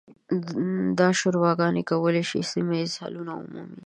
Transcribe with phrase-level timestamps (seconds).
[0.99, 3.79] دا شوراګانې کولی شي سیمه ییز حلونه ومومي.